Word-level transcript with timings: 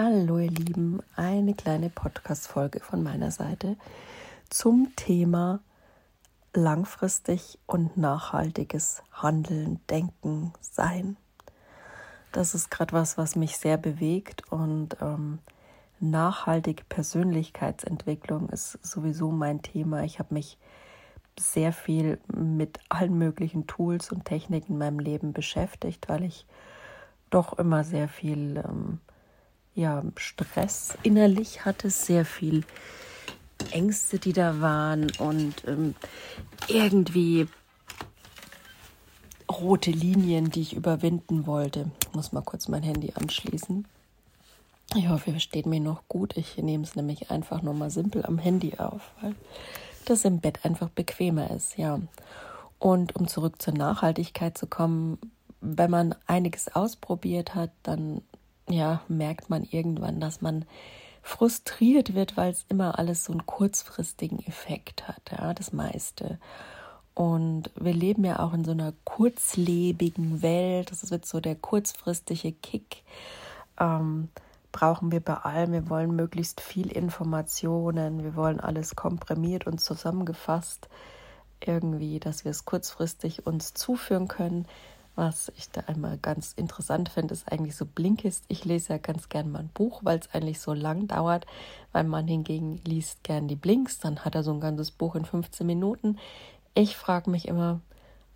Hallo 0.00 0.38
ihr 0.38 0.52
Lieben, 0.52 1.00
eine 1.16 1.54
kleine 1.54 1.90
Podcast-Folge 1.90 2.78
von 2.78 3.02
meiner 3.02 3.32
Seite 3.32 3.76
zum 4.48 4.92
Thema 4.94 5.58
langfristig 6.54 7.58
und 7.66 7.96
nachhaltiges 7.96 9.02
Handeln, 9.10 9.80
Denken, 9.90 10.52
Sein. 10.60 11.16
Das 12.30 12.54
ist 12.54 12.70
gerade 12.70 12.92
was, 12.92 13.18
was 13.18 13.34
mich 13.34 13.58
sehr 13.58 13.76
bewegt 13.76 14.44
und 14.52 14.96
ähm, 15.00 15.40
nachhaltige 15.98 16.84
Persönlichkeitsentwicklung 16.88 18.50
ist 18.50 18.78
sowieso 18.86 19.32
mein 19.32 19.62
Thema. 19.62 20.04
Ich 20.04 20.20
habe 20.20 20.32
mich 20.32 20.58
sehr 21.40 21.72
viel 21.72 22.20
mit 22.32 22.78
allen 22.88 23.18
möglichen 23.18 23.66
Tools 23.66 24.12
und 24.12 24.26
Techniken 24.26 24.74
in 24.74 24.78
meinem 24.78 25.00
Leben 25.00 25.32
beschäftigt, 25.32 26.08
weil 26.08 26.22
ich 26.22 26.46
doch 27.30 27.58
immer 27.58 27.82
sehr 27.82 28.08
viel 28.08 28.62
ähm, 28.64 29.00
ja, 29.78 30.02
Stress 30.16 30.98
innerlich 31.04 31.64
hatte, 31.64 31.88
sehr 31.88 32.24
viel 32.24 32.64
Ängste, 33.70 34.18
die 34.18 34.32
da 34.32 34.60
waren 34.60 35.10
und 35.18 35.54
ähm, 35.66 35.94
irgendwie 36.66 37.46
rote 39.50 39.92
Linien, 39.92 40.50
die 40.50 40.62
ich 40.62 40.74
überwinden 40.74 41.46
wollte. 41.46 41.90
Ich 42.02 42.12
muss 42.12 42.32
mal 42.32 42.42
kurz 42.42 42.66
mein 42.66 42.82
Handy 42.82 43.12
anschließen. 43.14 43.86
Ich 44.96 45.08
hoffe, 45.08 45.30
ihr 45.30 45.34
versteht 45.34 45.66
mich 45.66 45.80
noch 45.80 46.02
gut. 46.08 46.36
Ich 46.36 46.56
nehme 46.56 46.82
es 46.82 46.96
nämlich 46.96 47.30
einfach 47.30 47.62
nur 47.62 47.74
mal 47.74 47.90
simpel 47.90 48.26
am 48.26 48.38
Handy 48.38 48.78
auf, 48.78 49.12
weil 49.20 49.36
das 50.06 50.24
im 50.24 50.40
Bett 50.40 50.64
einfach 50.64 50.88
bequemer 50.88 51.50
ist, 51.52 51.78
ja. 51.78 52.00
Und 52.80 53.14
um 53.14 53.28
zurück 53.28 53.62
zur 53.62 53.74
Nachhaltigkeit 53.74 54.58
zu 54.58 54.66
kommen, 54.66 55.18
wenn 55.60 55.90
man 55.90 56.14
einiges 56.26 56.74
ausprobiert 56.74 57.54
hat, 57.54 57.70
dann 57.82 58.22
ja, 58.68 59.02
merkt 59.08 59.50
man 59.50 59.64
irgendwann, 59.64 60.20
dass 60.20 60.40
man 60.40 60.64
frustriert 61.22 62.14
wird, 62.14 62.36
weil 62.36 62.50
es 62.50 62.64
immer 62.68 62.98
alles 62.98 63.24
so 63.24 63.32
einen 63.32 63.46
kurzfristigen 63.46 64.40
Effekt 64.46 65.08
hat, 65.08 65.30
ja, 65.30 65.52
das 65.52 65.72
meiste. 65.72 66.38
Und 67.18 67.70
wir 67.74 67.92
leben 67.92 68.24
ja 68.24 68.38
auch 68.38 68.54
in 68.54 68.64
so 68.64 68.70
einer 68.70 68.92
kurzlebigen 69.04 70.40
Welt. 70.40 70.92
Das 70.92 71.10
wird 71.10 71.26
so 71.26 71.40
der 71.40 71.56
kurzfristige 71.56 72.52
Kick. 72.52 73.02
Ähm, 73.80 74.28
brauchen 74.70 75.10
wir 75.10 75.18
bei 75.18 75.34
allem. 75.34 75.72
Wir 75.72 75.90
wollen 75.90 76.14
möglichst 76.14 76.60
viel 76.60 76.92
Informationen. 76.92 78.22
Wir 78.22 78.36
wollen 78.36 78.60
alles 78.60 78.94
komprimiert 78.94 79.66
und 79.66 79.80
zusammengefasst. 79.80 80.88
Irgendwie, 81.60 82.20
dass 82.20 82.44
wir 82.44 82.52
es 82.52 82.64
kurzfristig 82.64 83.48
uns 83.48 83.74
zuführen 83.74 84.28
können. 84.28 84.66
Was 85.18 85.50
ich 85.56 85.68
da 85.72 85.80
einmal 85.88 86.16
ganz 86.16 86.52
interessant 86.52 87.08
finde, 87.08 87.34
ist 87.34 87.50
eigentlich 87.50 87.74
so 87.74 87.84
Blinkist. 87.84 88.44
Ich 88.46 88.64
lese 88.64 88.92
ja 88.92 88.98
ganz 88.98 89.28
gern 89.28 89.50
mal 89.50 89.58
ein 89.58 89.70
Buch, 89.74 90.02
weil 90.04 90.20
es 90.20 90.32
eigentlich 90.32 90.60
so 90.60 90.72
lang 90.72 91.08
dauert. 91.08 91.44
Weil 91.90 92.04
man 92.04 92.28
hingegen 92.28 92.80
liest 92.84 93.24
gern 93.24 93.48
die 93.48 93.56
Blinks, 93.56 93.98
dann 93.98 94.24
hat 94.24 94.36
er 94.36 94.44
so 94.44 94.52
ein 94.52 94.60
ganzes 94.60 94.92
Buch 94.92 95.16
in 95.16 95.24
15 95.24 95.66
Minuten. 95.66 96.20
Ich 96.74 96.96
frage 96.96 97.30
mich 97.30 97.48
immer, 97.48 97.80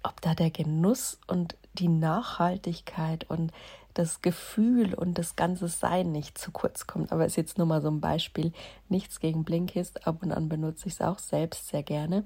ob 0.03 0.21
da 0.23 0.35
der 0.35 0.51
Genuss 0.51 1.21
und 1.29 1.57
die 1.75 1.87
Nachhaltigkeit 1.87 3.31
und 3.31 3.53
das 3.95 4.21
Gefühl 4.21 4.93
und 4.93 5.19
das 5.19 5.37
ganze 5.37 5.69
Sein 5.69 6.11
nicht 6.11 6.37
zu 6.37 6.51
kurz 6.51 6.89
kommt. 6.89 7.13
Aber 7.13 7.25
ist 7.25 7.37
jetzt 7.37 7.59
nur 7.59 7.67
mal 7.69 7.81
so 7.81 7.93
ein 7.93 8.01
Beispiel. 8.01 8.53
Nichts 8.89 9.21
gegen 9.21 9.45
Blinkist. 9.45 10.09
Ab 10.09 10.21
und 10.23 10.33
an 10.33 10.49
benutze 10.49 10.89
ich 10.89 10.95
es 10.95 11.01
auch 11.01 11.21
selbst 11.21 11.69
sehr 11.69 11.85
gerne. 11.85 12.25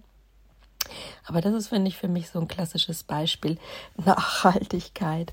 Aber 1.25 1.41
das 1.41 1.55
ist, 1.55 1.69
finde 1.69 1.89
ich, 1.89 1.97
für 1.97 2.09
mich 2.09 2.31
so 2.31 2.41
ein 2.41 2.49
klassisches 2.49 3.05
Beispiel. 3.05 3.59
Nachhaltigkeit 3.97 5.33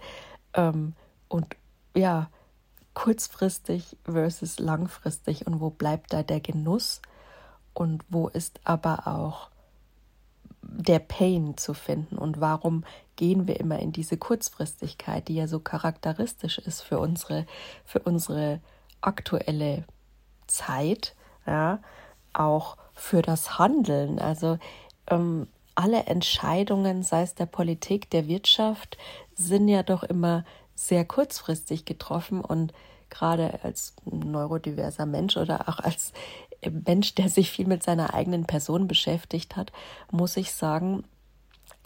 ähm, 0.53 0.93
und 1.27 1.55
ja, 1.95 2.29
kurzfristig 2.93 3.97
versus 4.03 4.59
langfristig. 4.59 5.47
Und 5.47 5.59
wo 5.59 5.69
bleibt 5.69 6.13
da 6.13 6.23
der 6.23 6.39
Genuss? 6.39 7.01
Und 7.73 8.03
wo 8.09 8.27
ist 8.27 8.59
aber 8.63 9.07
auch 9.07 9.49
der 10.61 10.99
Pain 10.99 11.57
zu 11.57 11.73
finden? 11.73 12.17
Und 12.17 12.39
warum 12.39 12.83
gehen 13.15 13.47
wir 13.47 13.59
immer 13.59 13.79
in 13.79 13.91
diese 13.91 14.17
Kurzfristigkeit, 14.17 15.27
die 15.27 15.35
ja 15.35 15.47
so 15.47 15.59
charakteristisch 15.59 16.59
ist 16.59 16.81
für 16.81 16.99
unsere, 16.99 17.45
für 17.85 17.99
unsere 17.99 18.59
aktuelle 19.01 19.85
Zeit, 20.47 21.15
ja, 21.45 21.79
auch 22.33 22.77
für 22.93 23.21
das 23.21 23.57
Handeln. 23.59 24.19
Also 24.19 24.57
ähm, 25.07 25.47
alle 25.75 26.03
Entscheidungen, 26.05 27.03
sei 27.03 27.23
es 27.23 27.35
der 27.35 27.45
Politik, 27.45 28.09
der 28.09 28.27
Wirtschaft, 28.27 28.97
sind 29.35 29.67
ja 29.67 29.83
doch 29.83 30.03
immer 30.03 30.45
sehr 30.75 31.05
kurzfristig 31.05 31.85
getroffen 31.85 32.41
und 32.41 32.73
gerade 33.09 33.59
als 33.63 33.93
neurodiverser 34.05 35.05
Mensch 35.05 35.37
oder 35.37 35.69
auch 35.69 35.79
als 35.79 36.13
Mensch, 36.69 37.15
der 37.15 37.29
sich 37.29 37.51
viel 37.51 37.67
mit 37.67 37.83
seiner 37.83 38.13
eigenen 38.13 38.45
Person 38.45 38.87
beschäftigt 38.87 39.55
hat, 39.55 39.71
muss 40.11 40.37
ich 40.37 40.51
sagen, 40.51 41.03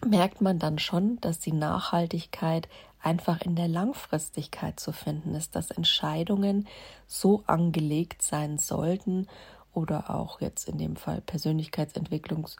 merkt 0.06 0.42
man 0.42 0.60
dann 0.60 0.80
schon, 0.80 1.20
dass 1.22 1.40
die 1.40 1.54
Nachhaltigkeit 1.54 2.68
einfach 3.02 3.42
in 3.42 3.56
der 3.56 3.68
Langfristigkeit 3.68 4.80
zu 4.80 4.92
finden 4.92 5.36
ist, 5.36 5.56
dass 5.56 5.72
Entscheidungen 5.72 6.68
so 7.08 7.44
angelegt 7.48 8.22
sein 8.22 8.58
sollten 8.58 9.28
oder 9.74 10.10
auch 10.10 10.42
jetzt 10.42 10.68
in 10.68 10.78
dem 10.78 10.96
Fall 10.96 11.22
Persönlichkeitsentwicklungs 11.22 12.58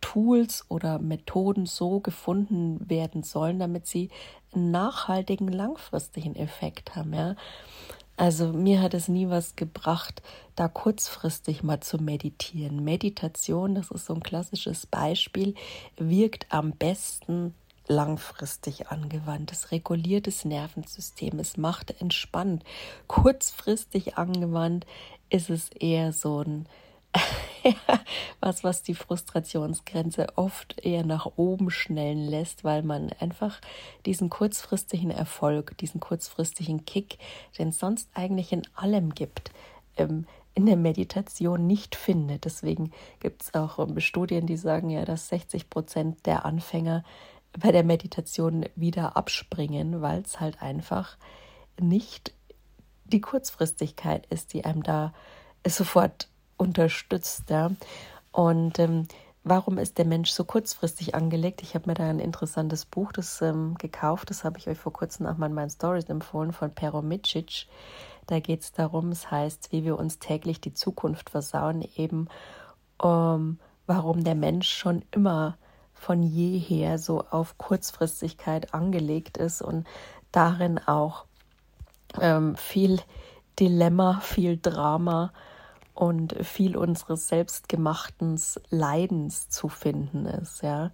Tools 0.00 0.64
oder 0.68 0.98
Methoden 0.98 1.66
so 1.66 2.00
gefunden 2.00 2.88
werden 2.88 3.22
sollen, 3.22 3.58
damit 3.58 3.86
sie 3.86 4.10
einen 4.52 4.70
nachhaltigen, 4.70 5.48
langfristigen 5.48 6.36
Effekt 6.36 6.96
haben. 6.96 7.14
Ja? 7.14 7.36
Also 8.16 8.52
mir 8.52 8.82
hat 8.82 8.92
es 8.92 9.08
nie 9.08 9.30
was 9.30 9.56
gebracht, 9.56 10.20
da 10.54 10.68
kurzfristig 10.68 11.62
mal 11.62 11.80
zu 11.80 11.96
meditieren. 11.96 12.84
Meditation, 12.84 13.74
das 13.74 13.90
ist 13.90 14.06
so 14.06 14.14
ein 14.14 14.22
klassisches 14.22 14.86
Beispiel, 14.86 15.54
wirkt 15.96 16.46
am 16.50 16.72
besten 16.72 17.54
langfristig 17.88 18.88
angewandt. 18.88 19.52
Es 19.52 19.72
reguliert 19.72 20.26
das 20.26 20.44
Nervensystem, 20.44 21.38
es 21.38 21.56
macht 21.56 22.00
entspannt. 22.00 22.62
Kurzfristig 23.08 24.18
angewandt 24.18 24.86
ist 25.30 25.50
es 25.50 25.70
eher 25.70 26.12
so 26.12 26.42
ein 26.42 26.66
was, 28.40 28.64
was 28.64 28.82
die 28.82 28.94
Frustrationsgrenze 28.94 30.26
oft 30.36 30.80
eher 30.84 31.04
nach 31.04 31.26
oben 31.36 31.70
schnellen 31.70 32.26
lässt, 32.26 32.64
weil 32.64 32.82
man 32.82 33.10
einfach 33.20 33.60
diesen 34.06 34.30
kurzfristigen 34.30 35.10
Erfolg, 35.10 35.76
diesen 35.78 36.00
kurzfristigen 36.00 36.84
Kick, 36.84 37.18
den 37.58 37.72
sonst 37.72 38.08
eigentlich 38.14 38.52
in 38.52 38.62
allem 38.74 39.14
gibt, 39.14 39.52
ähm, 39.96 40.26
in 40.54 40.66
der 40.66 40.76
Meditation 40.76 41.66
nicht 41.66 41.94
findet. 41.94 42.44
Deswegen 42.44 42.92
gibt 43.20 43.42
es 43.42 43.54
auch 43.54 43.78
ähm, 43.78 44.00
Studien, 44.00 44.46
die 44.46 44.56
sagen 44.56 44.90
ja, 44.90 45.04
dass 45.04 45.28
60 45.28 45.70
Prozent 45.70 46.26
der 46.26 46.44
Anfänger 46.44 47.04
bei 47.58 47.72
der 47.72 47.84
Meditation 47.84 48.66
wieder 48.76 49.16
abspringen, 49.16 50.00
weil 50.02 50.20
es 50.20 50.40
halt 50.40 50.62
einfach 50.62 51.16
nicht 51.80 52.32
die 53.04 53.20
Kurzfristigkeit 53.20 54.26
ist, 54.26 54.52
die 54.52 54.64
einem 54.64 54.82
da 54.82 55.12
sofort 55.66 56.28
unterstützt. 56.60 57.48
Ja? 57.50 57.70
Und 58.32 58.78
ähm, 58.78 59.08
warum 59.42 59.78
ist 59.78 59.98
der 59.98 60.04
Mensch 60.04 60.30
so 60.30 60.44
kurzfristig 60.44 61.14
angelegt? 61.14 61.62
Ich 61.62 61.74
habe 61.74 61.88
mir 61.88 61.94
da 61.94 62.08
ein 62.08 62.20
interessantes 62.20 62.84
Buch 62.84 63.12
das, 63.12 63.40
ähm, 63.42 63.76
gekauft, 63.78 64.30
das 64.30 64.44
habe 64.44 64.58
ich 64.58 64.68
euch 64.68 64.78
vor 64.78 64.92
kurzem 64.92 65.26
auch 65.26 65.38
mal 65.38 65.46
in 65.46 65.54
meinen 65.54 65.70
Stories 65.70 66.04
empfohlen, 66.04 66.52
von 66.52 66.70
Pero 66.70 67.02
Micic. 67.02 67.66
Da 68.26 68.38
geht 68.38 68.60
es 68.60 68.72
darum, 68.72 69.10
es 69.10 69.30
heißt, 69.30 69.72
wie 69.72 69.84
wir 69.84 69.98
uns 69.98 70.18
täglich 70.18 70.60
die 70.60 70.74
Zukunft 70.74 71.30
versauen, 71.30 71.84
eben 71.96 72.28
um, 72.98 73.58
warum 73.86 74.22
der 74.22 74.34
Mensch 74.34 74.68
schon 74.68 75.02
immer 75.10 75.56
von 75.94 76.22
jeher 76.22 76.98
so 76.98 77.24
auf 77.30 77.58
Kurzfristigkeit 77.58 78.72
angelegt 78.72 79.36
ist 79.36 79.62
und 79.62 79.86
darin 80.32 80.78
auch 80.78 81.24
ähm, 82.20 82.56
viel 82.56 83.00
Dilemma, 83.58 84.20
viel 84.20 84.58
Drama 84.58 85.32
und 85.94 86.34
viel 86.44 86.76
unseres 86.76 87.28
selbstgemachten 87.28 88.40
Leidens 88.70 89.48
zu 89.48 89.68
finden 89.68 90.26
ist. 90.26 90.62
Ja? 90.62 90.90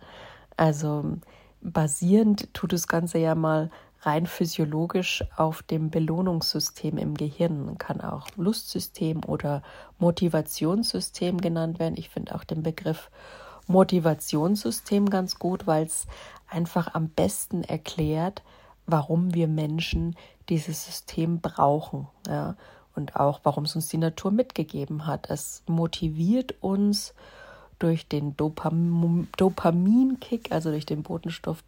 Also 0.56 1.19
basierend 1.60 2.52
tut 2.54 2.72
das 2.72 2.88
Ganze 2.88 3.19
ja 3.19 3.34
mal 3.34 3.70
rein 4.02 4.26
physiologisch 4.26 5.25
auf 5.37 5.62
dem 5.62 5.90
Belohnungssystem 5.90 6.96
im 6.98 7.14
Gehirn. 7.14 7.76
Kann 7.78 8.00
auch 8.00 8.28
Lustsystem 8.37 9.25
oder 9.25 9.62
Motivationssystem 9.98 11.40
genannt 11.40 11.78
werden. 11.78 11.96
Ich 11.96 12.08
finde 12.08 12.34
auch 12.34 12.44
den 12.44 12.62
Begriff 12.62 13.10
Motivationssystem 13.66 15.10
ganz 15.10 15.38
gut, 15.38 15.66
weil 15.66 15.87
es 15.87 16.06
einfach 16.48 16.94
am 16.94 17.08
besten 17.08 17.64
erklärt, 17.64 18.43
warum 18.87 19.34
wir 19.34 19.48
Menschen 19.48 20.14
dieses 20.48 20.84
System 20.84 21.40
brauchen. 21.40 22.06
Ja 22.28 22.56
und 22.96 23.16
auch 23.16 23.40
warum 23.44 23.64
es 23.64 23.76
uns 23.76 23.88
die 23.88 23.98
Natur 23.98 24.31
mitgegeben 24.31 25.06
hat. 25.06 25.31
Es 25.31 25.62
motiviert 25.66 26.54
uns 26.60 27.14
durch 27.78 28.08
den 28.08 28.37
Dopam 28.37 29.28
Dopaminkick, 29.37 30.50
also 30.50 30.70
durch 30.70 30.87
den 30.87 31.02
Botenstoff 31.02 31.62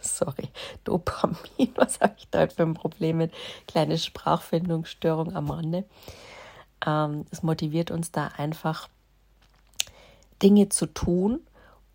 sorry, 0.00 0.48
Dopamin, 0.84 1.36
was 1.74 2.00
habe 2.00 2.14
ich 2.18 2.28
da 2.30 2.46
für 2.46 2.62
ein 2.62 2.74
Problem 2.74 3.18
mit? 3.18 3.32
Kleine 3.66 3.98
Sprachfindungsstörung 3.98 5.34
am 5.34 5.50
Rande. 5.50 5.84
Ähm, 6.86 7.26
es 7.30 7.42
motiviert 7.42 7.90
uns 7.90 8.12
da 8.12 8.28
einfach, 8.36 8.88
Dinge 10.42 10.68
zu 10.68 10.86
tun. 10.86 11.40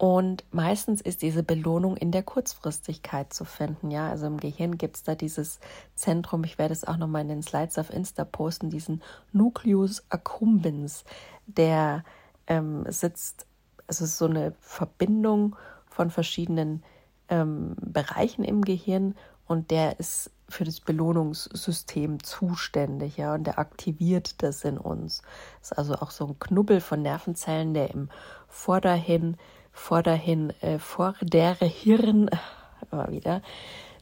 Und 0.02 0.44
meistens 0.50 1.00
ist 1.00 1.22
diese 1.22 1.44
Belohnung 1.44 1.96
in 1.96 2.12
der 2.12 2.24
Kurzfristigkeit 2.24 3.32
zu 3.32 3.46
finden. 3.46 3.92
Ja, 3.92 4.10
also 4.10 4.26
im 4.26 4.40
Gehirn 4.40 4.80
gibt 4.80 4.96
es 4.96 5.04
da 5.04 5.14
dieses 5.14 5.60
Zentrum, 5.94 6.44
ich 6.44 6.58
werde 6.58 6.74
es 6.74 6.84
auch 6.84 6.98
nochmal 6.98 7.22
in 7.22 7.28
den 7.28 7.44
Slides 7.44 7.78
auf 7.78 7.94
Insta 7.94 8.26
posten, 8.26 8.72
diesen 8.72 9.04
Nucleus 9.32 10.04
accumbens, 10.10 11.04
der 11.46 12.04
ähm, 12.48 12.84
sitzt, 12.88 13.46
also 13.86 14.08
so 14.08 14.26
eine 14.26 14.56
Verbindung 14.60 15.56
von 15.86 16.10
verschiedenen 16.10 16.82
ähm, 17.30 17.76
Bereichen 17.80 18.44
im 18.44 18.64
Gehirn 18.64 19.14
und 19.46 19.70
der 19.70 20.00
ist 20.00 20.32
für 20.50 20.64
das 20.64 20.80
Belohnungssystem 20.80 22.24
zuständig, 22.24 23.18
ja, 23.18 23.36
und 23.36 23.46
der 23.46 23.60
aktiviert 23.60 24.42
das 24.42 24.64
in 24.64 24.80
uns. 24.80 25.22
Ist 25.62 25.78
also 25.78 25.94
auch 25.94 26.10
so 26.10 26.26
ein 26.26 26.40
Knubbel 26.40 26.82
von 26.82 27.04
Nervenzellen, 27.04 27.76
der 27.76 27.92
im 27.92 28.10
Vorderhin, 28.48 29.38
Vorderhin, 29.82 30.52
äh, 30.62 30.80
vor 30.80 31.16
der 31.22 31.56
Hirn 31.56 32.30
immer 32.92 33.12
wieder 33.12 33.42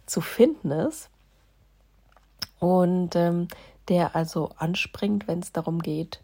zu 0.05 0.21
finden 0.21 0.71
ist. 0.71 1.09
Und 2.59 3.15
ähm, 3.15 3.47
der 3.87 4.15
also 4.15 4.51
anspringt, 4.57 5.27
wenn 5.27 5.39
es 5.39 5.51
darum 5.51 5.81
geht, 5.81 6.21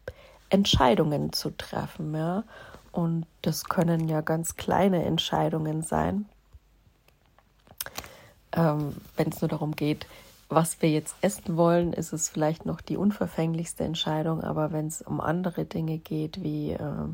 Entscheidungen 0.50 1.34
zu 1.34 1.50
treffen, 1.52 2.14
ja. 2.14 2.44
Und 2.92 3.26
das 3.42 3.66
können 3.66 4.08
ja 4.08 4.22
ganz 4.22 4.56
kleine 4.56 5.04
Entscheidungen 5.04 5.82
sein 5.82 6.30
ähm, 8.56 8.96
Wenn 9.16 9.30
es 9.30 9.42
nur 9.42 9.50
darum 9.50 9.76
geht, 9.76 10.08
was 10.50 10.82
wir 10.82 10.90
jetzt 10.90 11.16
essen 11.22 11.58
wollen, 11.58 11.94
ist 11.94 12.14
es 12.14 12.30
vielleicht 12.30 12.66
noch 12.66 12.82
die 12.82 12.98
unverfänglichste 12.98 13.84
Entscheidung. 13.84 14.42
Aber 14.42 14.72
wenn 14.72 14.88
es 14.88 15.02
um 15.02 15.20
andere 15.20 15.66
Dinge 15.66 15.98
geht, 15.98 16.42
wie, 16.44 16.72
äh, 16.72 17.08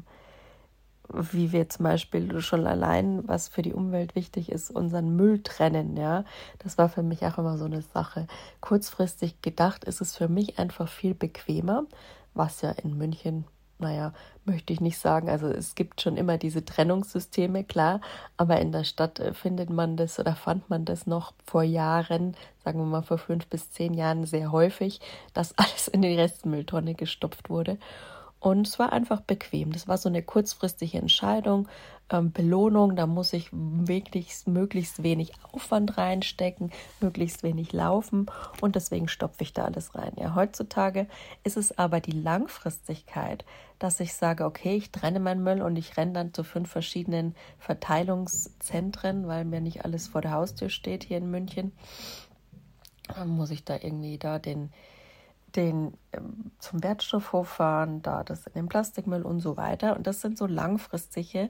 wie 1.13 1.51
wir 1.51 1.69
zum 1.69 1.83
Beispiel 1.83 2.41
schon 2.41 2.67
allein, 2.67 3.27
was 3.27 3.47
für 3.47 3.61
die 3.61 3.73
Umwelt 3.73 4.15
wichtig 4.15 4.51
ist, 4.51 4.71
unseren 4.71 5.15
Müll 5.15 5.41
trennen, 5.43 5.97
ja, 5.97 6.25
das 6.59 6.77
war 6.77 6.89
für 6.89 7.03
mich 7.03 7.25
auch 7.25 7.37
immer 7.37 7.57
so 7.57 7.65
eine 7.65 7.81
Sache. 7.81 8.27
Kurzfristig 8.59 9.41
gedacht 9.41 9.83
ist 9.83 10.01
es 10.01 10.15
für 10.15 10.27
mich 10.27 10.59
einfach 10.59 10.87
viel 10.87 11.13
bequemer, 11.13 11.85
was 12.33 12.61
ja 12.61 12.71
in 12.71 12.97
München 12.97 13.45
naja, 13.81 14.13
möchte 14.45 14.71
ich 14.71 14.79
nicht 14.79 14.97
sagen. 14.97 15.29
Also 15.29 15.47
es 15.47 15.75
gibt 15.75 16.01
schon 16.01 16.15
immer 16.15 16.37
diese 16.37 16.63
Trennungssysteme, 16.63 17.63
klar, 17.63 17.99
aber 18.37 18.59
in 18.61 18.71
der 18.71 18.83
Stadt 18.83 19.19
äh, 19.19 19.33
findet 19.33 19.69
man 19.69 19.97
das 19.97 20.19
oder 20.19 20.35
fand 20.35 20.69
man 20.69 20.85
das 20.85 21.07
noch 21.07 21.33
vor 21.45 21.63
Jahren, 21.63 22.35
sagen 22.63 22.79
wir 22.79 22.85
mal 22.85 23.01
vor 23.01 23.17
fünf 23.17 23.47
bis 23.47 23.71
zehn 23.71 23.93
Jahren 23.93 24.25
sehr 24.25 24.51
häufig, 24.51 25.01
dass 25.33 25.53
alles 25.57 25.87
in 25.87 26.01
die 26.01 26.15
Restmülltonne 26.15 26.93
gestopft 26.93 27.49
wurde. 27.49 27.77
Und 28.41 28.67
es 28.67 28.79
war 28.79 28.91
einfach 28.91 29.21
bequem. 29.21 29.71
Das 29.71 29.87
war 29.87 29.99
so 29.99 30.09
eine 30.09 30.23
kurzfristige 30.23 30.97
Entscheidung. 30.97 31.69
Ähm, 32.09 32.31
Belohnung, 32.31 32.95
da 32.95 33.05
muss 33.05 33.33
ich 33.33 33.49
wirklich 33.51 34.33
möglichst 34.47 35.03
wenig 35.03 35.31
Aufwand 35.51 35.95
reinstecken, 35.99 36.71
möglichst 37.01 37.43
wenig 37.43 37.71
laufen 37.71 38.25
und 38.59 38.75
deswegen 38.75 39.07
stopfe 39.07 39.43
ich 39.43 39.53
da 39.53 39.65
alles 39.65 39.93
rein. 39.93 40.13
Ja, 40.19 40.33
heutzutage 40.33 41.05
ist 41.43 41.55
es 41.55 41.77
aber 41.77 41.99
die 41.99 42.19
Langfristigkeit, 42.19 43.45
dass 43.77 43.99
ich 43.99 44.15
sage, 44.15 44.43
okay, 44.43 44.75
ich 44.75 44.91
trenne 44.91 45.19
meinen 45.19 45.43
Müll 45.43 45.61
und 45.61 45.75
ich 45.75 45.95
renne 45.95 46.13
dann 46.13 46.33
zu 46.33 46.43
fünf 46.43 46.71
verschiedenen 46.71 47.35
Verteilungszentren, 47.59 49.27
weil 49.27 49.45
mir 49.45 49.61
nicht 49.61 49.85
alles 49.85 50.07
vor 50.07 50.21
der 50.21 50.31
Haustür 50.31 50.69
steht 50.69 51.03
hier 51.03 51.17
in 51.17 51.29
München. 51.29 51.73
Dann 53.07 53.27
muss 53.27 53.51
ich 53.51 53.63
da 53.63 53.75
irgendwie 53.75 54.17
da 54.17 54.39
den 54.39 54.71
den 55.55 55.93
ähm, 56.13 56.51
zum 56.59 56.83
Wertstoffhof 56.83 57.47
fahren, 57.47 58.01
da 58.01 58.23
das 58.23 58.47
in 58.47 58.53
den 58.53 58.69
Plastikmüll 58.69 59.23
und 59.23 59.39
so 59.39 59.57
weiter. 59.57 59.95
Und 59.95 60.07
das 60.07 60.21
sind 60.21 60.37
so 60.37 60.45
langfristige 60.45 61.49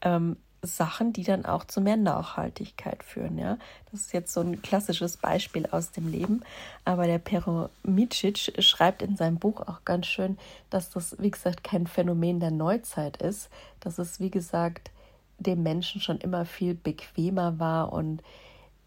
ähm, 0.00 0.36
Sachen, 0.62 1.12
die 1.12 1.22
dann 1.22 1.44
auch 1.44 1.64
zu 1.64 1.80
mehr 1.80 1.96
Nachhaltigkeit 1.96 3.04
führen. 3.04 3.38
Ja? 3.38 3.58
Das 3.90 4.00
ist 4.00 4.12
jetzt 4.12 4.32
so 4.32 4.40
ein 4.40 4.60
klassisches 4.60 5.16
Beispiel 5.16 5.66
aus 5.66 5.92
dem 5.92 6.10
Leben. 6.10 6.42
Aber 6.84 7.06
der 7.06 7.18
Pero 7.18 7.70
Micic 7.84 8.52
schreibt 8.58 9.02
in 9.02 9.16
seinem 9.16 9.38
Buch 9.38 9.60
auch 9.60 9.84
ganz 9.84 10.06
schön, 10.06 10.36
dass 10.70 10.90
das, 10.90 11.16
wie 11.20 11.30
gesagt, 11.30 11.62
kein 11.62 11.86
Phänomen 11.86 12.40
der 12.40 12.50
Neuzeit 12.50 13.18
ist. 13.18 13.50
Dass 13.80 13.98
es, 13.98 14.18
wie 14.18 14.30
gesagt, 14.30 14.90
dem 15.38 15.62
Menschen 15.62 16.00
schon 16.00 16.18
immer 16.18 16.44
viel 16.44 16.74
bequemer 16.74 17.60
war 17.60 17.92
und 17.92 18.22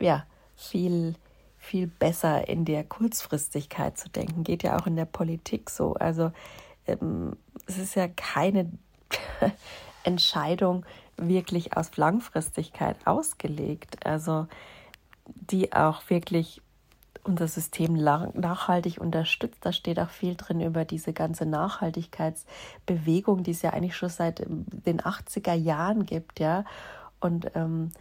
ja, 0.01 0.25
viel 0.57 1.15
viel 1.61 1.87
besser 1.87 2.49
in 2.49 2.65
der 2.65 2.83
Kurzfristigkeit 2.83 3.97
zu 3.97 4.09
denken. 4.09 4.43
Geht 4.43 4.63
ja 4.63 4.79
auch 4.79 4.87
in 4.87 4.95
der 4.95 5.05
Politik 5.05 5.69
so. 5.69 5.93
Also 5.93 6.31
ähm, 6.87 7.37
es 7.67 7.77
ist 7.77 7.95
ja 7.95 8.07
keine 8.07 8.69
Entscheidung 10.03 10.85
wirklich 11.17 11.77
aus 11.77 11.95
Langfristigkeit 11.97 12.97
ausgelegt. 13.05 14.05
Also 14.05 14.47
die 15.27 15.71
auch 15.71 16.09
wirklich 16.09 16.61
unser 17.23 17.47
System 17.47 17.93
nachhaltig 17.93 18.99
unterstützt. 18.99 19.59
Da 19.61 19.71
steht 19.71 19.99
auch 19.99 20.09
viel 20.09 20.35
drin 20.35 20.61
über 20.61 20.83
diese 20.83 21.13
ganze 21.13 21.45
Nachhaltigkeitsbewegung, 21.45 23.43
die 23.43 23.51
es 23.51 23.61
ja 23.61 23.69
eigentlich 23.69 23.95
schon 23.95 24.09
seit 24.09 24.39
ähm, 24.39 24.65
den 24.67 24.99
80er 24.99 25.53
Jahren 25.53 26.07
gibt, 26.07 26.39
ja. 26.39 26.65
Und 27.19 27.51
ähm, 27.53 27.91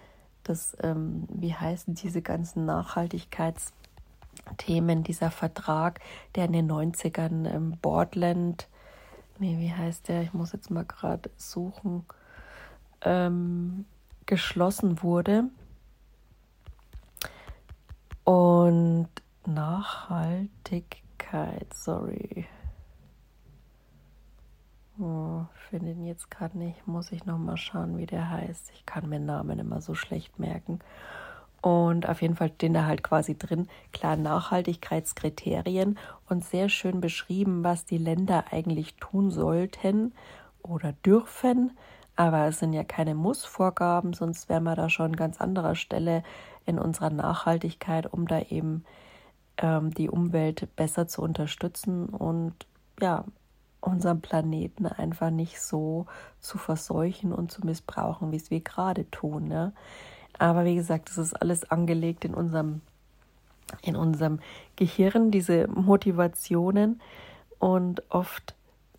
das, 0.45 0.77
ähm, 0.83 1.27
wie 1.31 1.55
heißen 1.55 1.95
diese 1.95 2.23
ganzen 2.23 2.65
Nachhaltigkeitsthemen, 2.65 5.05
dieser 5.05 5.31
Vertrag, 5.31 6.01
der 6.35 6.47
in 6.47 6.53
den 6.53 6.69
90ern 6.71 7.49
ähm, 7.49 7.79
Portland, 7.81 8.69
nee, 9.39 9.59
wie 9.59 9.73
heißt 9.73 10.09
der, 10.09 10.23
ich 10.23 10.33
muss 10.33 10.53
jetzt 10.53 10.71
mal 10.71 10.85
gerade 10.85 11.31
suchen, 11.37 12.05
ähm, 13.03 13.85
geschlossen 14.27 15.03
wurde. 15.03 15.45
Und 18.25 19.09
Nachhaltigkeit, 19.47 21.73
sorry. 21.75 22.47
Oh, 25.01 25.47
finde 25.71 25.93
ihn 25.93 26.05
jetzt 26.05 26.31
gerade 26.31 26.59
nicht. 26.59 26.87
Muss 26.87 27.11
ich 27.11 27.25
noch 27.25 27.39
mal 27.39 27.57
schauen, 27.57 27.97
wie 27.97 28.05
der 28.05 28.29
heißt. 28.29 28.71
Ich 28.75 28.85
kann 28.85 29.09
mir 29.09 29.19
Namen 29.19 29.59
immer 29.59 29.81
so 29.81 29.95
schlecht 29.95 30.39
merken. 30.39 30.81
Und 31.63 32.09
auf 32.09 32.21
jeden 32.21 32.37
Fall 32.37 32.53
stehen 32.55 32.75
da 32.75 32.85
halt 32.85 33.03
quasi 33.03 33.37
drin, 33.37 33.69
klar 33.93 34.17
Nachhaltigkeitskriterien 34.17 35.99
und 36.29 36.45
sehr 36.45 36.69
schön 36.69 37.01
beschrieben, 37.01 37.65
was 37.65 37.85
die 37.85 37.99
Länder 37.99 38.45
eigentlich 38.51 38.95
tun 38.97 39.31
sollten 39.31 40.13
oder 40.63 40.93
dürfen. 41.05 41.77
Aber 42.17 42.47
es 42.47 42.59
sind 42.59 42.73
ja 42.75 42.85
keine 42.85 43.15
Muss-Vorgaben, 43.15 44.13
sonst 44.13 44.49
wären 44.51 44.65
wir 44.65 44.75
da 44.75 44.91
schon 44.91 45.07
an 45.07 45.17
ganz 45.17 45.41
anderer 45.41 45.75
Stelle 45.75 46.23
in 46.67 46.79
unserer 46.79 47.11
Nachhaltigkeit, 47.11 48.13
um 48.13 48.29
da 48.29 48.41
eben 48.41 48.85
ähm, 49.59 49.93
die 49.93 50.11
Umwelt 50.11 50.69
besser 50.77 51.09
zu 51.09 51.23
unterstützen 51.23 52.07
und 52.07 52.55
ja, 53.01 53.25
unseren 53.81 54.21
Planeten 54.21 54.87
einfach 54.87 55.31
nicht 55.31 55.61
so 55.61 56.07
zu 56.41 56.59
verseuchen 56.59 57.33
und 57.33 57.51
zu 57.51 57.65
missbrauchen, 57.65 58.33
wie 58.33 58.37
es 58.37 58.51
wir 58.51 58.61
gerade 58.61 59.11
tun. 59.11 59.49
Ne? 59.49 59.73
Aber 60.39 60.65
wie 60.65 60.75
gesagt, 60.75 61.09
das 61.11 61.19
ist 61.19 61.35
alles 61.35 61.71
angelegt 61.71 62.25
in 62.25 62.35
unserem, 62.35 62.83
in 63.83 63.97
unserem 63.97 64.41
Gehirn, 64.77 65.31
diese 65.31 65.67
Motivationen. 65.69 67.01
Und 67.59 68.03
oft 68.11 68.55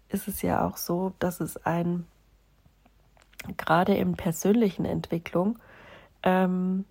ist 0.10 0.28
es 0.28 0.42
ja 0.42 0.66
auch 0.66 0.78
so, 0.78 1.14
dass 1.20 1.40
es 1.40 1.58
ein, 1.66 2.06
gerade 3.58 3.96
in 3.96 4.16
persönlichen 4.16 4.86
Entwicklung, 4.86 5.58
ähm, 6.24 6.86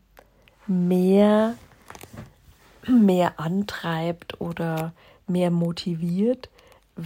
mehr, 0.66 1.54
mehr 2.86 3.38
antreibt 3.38 4.40
oder 4.40 4.92
mehr 5.26 5.50
motiviert, 5.50 6.48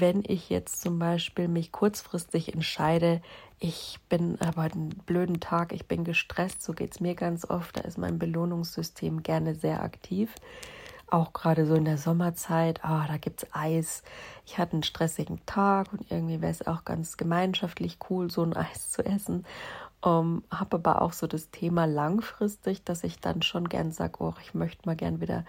wenn 0.00 0.22
ich 0.26 0.50
jetzt 0.50 0.80
zum 0.80 0.98
Beispiel 0.98 1.48
mich 1.48 1.72
kurzfristig 1.72 2.52
entscheide, 2.52 3.22
ich 3.60 3.98
bin 4.08 4.40
aber 4.40 4.62
einen 4.62 4.90
blöden 5.06 5.40
Tag, 5.40 5.72
ich 5.72 5.86
bin 5.86 6.04
gestresst, 6.04 6.62
so 6.62 6.72
geht 6.72 6.92
es 6.92 7.00
mir 7.00 7.14
ganz 7.14 7.48
oft, 7.48 7.76
da 7.76 7.82
ist 7.82 7.98
mein 7.98 8.18
Belohnungssystem 8.18 9.22
gerne 9.22 9.54
sehr 9.54 9.82
aktiv. 9.82 10.34
Auch 11.08 11.32
gerade 11.32 11.66
so 11.66 11.74
in 11.74 11.84
der 11.84 11.98
Sommerzeit, 11.98 12.84
ah, 12.84 13.06
da 13.06 13.18
gibt 13.18 13.42
es 13.42 13.48
Eis. 13.52 14.02
Ich 14.46 14.58
hatte 14.58 14.72
einen 14.72 14.82
stressigen 14.82 15.38
Tag 15.46 15.92
und 15.92 16.10
irgendwie 16.10 16.40
wäre 16.40 16.50
es 16.50 16.66
auch 16.66 16.84
ganz 16.84 17.16
gemeinschaftlich 17.16 17.98
cool, 18.10 18.30
so 18.30 18.42
ein 18.42 18.52
Eis 18.56 18.90
zu 18.90 19.04
essen. 19.04 19.46
Ähm, 20.04 20.42
habe 20.50 20.76
aber 20.76 21.02
auch 21.02 21.12
so 21.12 21.26
das 21.26 21.50
Thema 21.50 21.86
langfristig, 21.86 22.84
dass 22.84 23.04
ich 23.04 23.20
dann 23.20 23.42
schon 23.42 23.68
gern 23.68 23.92
sage, 23.92 24.22
oh, 24.22 24.34
ich 24.42 24.54
möchte 24.54 24.86
mal 24.86 24.96
gern 24.96 25.20
wieder 25.20 25.44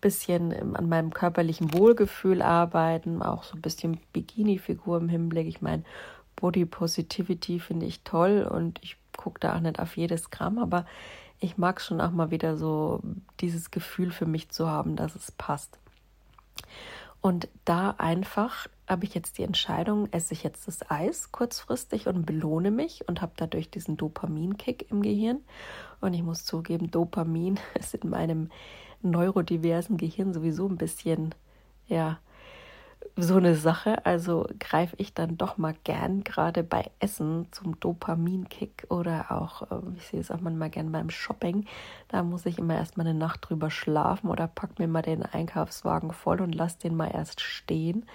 bisschen 0.00 0.74
an 0.76 0.88
meinem 0.88 1.12
körperlichen 1.12 1.74
Wohlgefühl 1.74 2.42
arbeiten, 2.42 3.22
auch 3.22 3.44
so 3.44 3.56
ein 3.56 3.62
bisschen 3.62 4.00
Bikini-Figur 4.12 4.98
im 4.98 5.08
Hinblick. 5.08 5.46
Ich 5.46 5.60
meine, 5.60 5.84
Body 6.36 6.64
Positivity 6.64 7.60
finde 7.60 7.86
ich 7.86 8.02
toll 8.02 8.48
und 8.50 8.78
ich 8.82 8.96
gucke 9.16 9.40
da 9.40 9.56
auch 9.56 9.60
nicht 9.60 9.78
auf 9.78 9.96
jedes 9.96 10.30
Gramm, 10.30 10.58
aber 10.58 10.86
ich 11.38 11.58
mag 11.58 11.80
schon 11.80 12.00
auch 12.00 12.10
mal 12.10 12.30
wieder 12.30 12.56
so 12.56 13.00
dieses 13.40 13.70
Gefühl 13.70 14.10
für 14.10 14.26
mich 14.26 14.50
zu 14.50 14.68
haben, 14.68 14.96
dass 14.96 15.14
es 15.14 15.32
passt. 15.32 15.78
Und 17.22 17.48
da 17.64 17.94
einfach 17.98 18.66
habe 18.88 19.04
ich 19.04 19.14
jetzt 19.14 19.36
die 19.36 19.42
Entscheidung, 19.42 20.08
esse 20.10 20.32
ich 20.32 20.42
jetzt 20.42 20.66
das 20.66 20.90
Eis 20.90 21.32
kurzfristig 21.32 22.06
und 22.06 22.24
belohne 22.24 22.70
mich 22.70 23.06
und 23.08 23.20
habe 23.20 23.32
dadurch 23.36 23.70
diesen 23.70 23.96
Dopaminkick 23.96 24.90
im 24.90 25.02
Gehirn. 25.02 25.40
Und 26.00 26.14
ich 26.14 26.22
muss 26.22 26.44
zugeben, 26.44 26.90
Dopamin 26.90 27.58
ist 27.78 27.94
in 27.94 28.08
meinem 28.08 28.50
neurodiversen 29.02 29.96
Gehirn 29.96 30.32
sowieso 30.32 30.68
ein 30.68 30.76
bisschen, 30.76 31.34
ja, 31.86 32.18
so 33.16 33.36
eine 33.36 33.54
Sache. 33.54 34.04
Also 34.06 34.46
greife 34.58 34.96
ich 34.98 35.14
dann 35.14 35.36
doch 35.36 35.58
mal 35.58 35.74
gern 35.84 36.24
gerade 36.24 36.62
bei 36.62 36.90
Essen 37.00 37.46
zum 37.50 37.78
Dopaminkick 37.80 38.86
oder 38.88 39.30
auch, 39.30 39.70
ähm, 39.70 39.94
ich 39.96 40.06
sehe 40.06 40.20
es 40.20 40.30
auch 40.30 40.40
manchmal 40.40 40.70
gern 40.70 40.92
beim 40.92 41.10
Shopping. 41.10 41.66
Da 42.08 42.22
muss 42.22 42.46
ich 42.46 42.58
immer 42.58 42.74
erst 42.74 42.96
mal 42.96 43.06
eine 43.06 43.18
Nacht 43.18 43.48
drüber 43.48 43.70
schlafen 43.70 44.28
oder 44.28 44.46
pack 44.46 44.78
mir 44.78 44.88
mal 44.88 45.02
den 45.02 45.22
Einkaufswagen 45.22 46.12
voll 46.12 46.40
und 46.40 46.54
lass 46.54 46.78
den 46.78 46.96
mal 46.96 47.10
erst 47.12 47.40
stehen. 47.40 48.06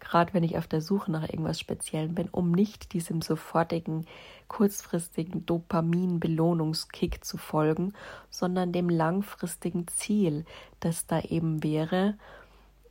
Gerade 0.00 0.34
wenn 0.34 0.44
ich 0.44 0.56
auf 0.56 0.66
der 0.66 0.80
Suche 0.80 1.10
nach 1.10 1.28
irgendwas 1.28 1.58
Speziellem 1.58 2.14
bin, 2.14 2.28
um 2.28 2.52
nicht 2.52 2.92
diesem 2.92 3.22
sofortigen, 3.22 4.06
kurzfristigen 4.48 5.44
Dopamin-Belohnungskick 5.46 7.24
zu 7.24 7.36
folgen, 7.36 7.92
sondern 8.30 8.72
dem 8.72 8.88
langfristigen 8.88 9.88
Ziel, 9.88 10.44
das 10.80 11.06
da 11.06 11.20
eben 11.20 11.62
wäre, 11.62 12.14